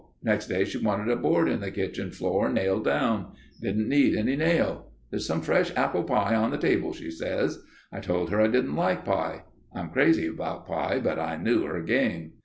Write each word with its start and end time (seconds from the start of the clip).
Next 0.23 0.47
day 0.47 0.65
she 0.65 0.79
wanted 0.83 1.09
a 1.09 1.15
board 1.15 1.47
in 1.47 1.59
the 1.59 1.69
kitchen 1.69 2.09
floor 2.09 2.49
nailed 2.51 2.83
down. 2.85 3.33
Didn't 3.61 3.87
need 3.87 4.15
any 4.15 4.35
nail. 4.35 4.87
'There's 5.11 5.27
some 5.27 5.41
fresh 5.41 5.71
apple 5.75 6.01
pie 6.01 6.33
on 6.33 6.49
the 6.49 6.57
table,' 6.57 6.93
she 6.93 7.11
says. 7.11 7.61
I 7.91 7.99
told 7.99 8.31
her 8.31 8.41
I 8.41 8.47
didn't 8.47 8.75
like 8.75 9.05
pie. 9.05 9.43
I'm 9.75 9.91
crazy 9.91 10.25
about 10.25 10.65
pie 10.65 10.99
but 11.03 11.19
I 11.19 11.37
knew 11.37 11.65
her 11.65 11.83
game. 11.83 12.31